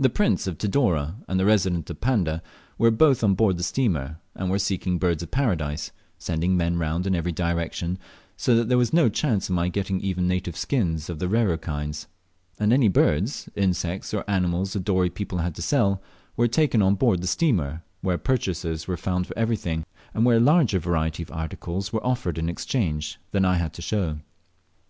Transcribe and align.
The 0.00 0.08
Prince 0.08 0.46
of 0.46 0.56
Tidore 0.56 1.16
and 1.28 1.38
the 1.38 1.44
Resident 1.44 1.90
of 1.90 2.00
Panda 2.00 2.42
were 2.78 2.90
both 2.90 3.22
on 3.22 3.34
board 3.34 3.58
the 3.58 3.62
steamer, 3.62 4.16
and 4.34 4.50
were 4.50 4.58
seeking 4.58 4.96
Birds 4.98 5.22
of 5.22 5.30
Paradise, 5.30 5.92
sending 6.18 6.56
men 6.56 6.78
round 6.78 7.06
in 7.06 7.14
every 7.14 7.32
direction, 7.32 7.98
so 8.34 8.56
that 8.56 8.70
there 8.70 8.78
was 8.78 8.94
no 8.94 9.10
chance 9.10 9.50
of 9.50 9.54
my 9.54 9.68
getting 9.68 10.00
even 10.00 10.26
native 10.26 10.56
skins 10.56 11.10
of 11.10 11.18
the 11.18 11.28
rarer 11.28 11.58
kinds; 11.58 12.06
and 12.58 12.72
any 12.72 12.88
birds, 12.88 13.50
insects, 13.54 14.14
or 14.14 14.24
animals 14.26 14.72
the 14.72 14.80
Dorey 14.80 15.10
people 15.10 15.40
had 15.40 15.54
to 15.56 15.60
sell 15.60 16.00
were 16.34 16.48
taken 16.48 16.80
on 16.80 16.94
board 16.94 17.20
the 17.20 17.26
steamer, 17.26 17.82
where 18.00 18.16
purchasers 18.16 18.88
were 18.88 18.96
found 18.96 19.26
for 19.26 19.36
everything, 19.36 19.84
and 20.14 20.24
where 20.24 20.38
a 20.38 20.40
larger 20.40 20.78
variety 20.78 21.22
of 21.22 21.30
articles 21.30 21.92
were 21.92 22.06
offered 22.06 22.38
in 22.38 22.48
exchange 22.48 23.18
than 23.32 23.44
I 23.44 23.56
had 23.56 23.74
to 23.74 23.82
show. 23.82 24.16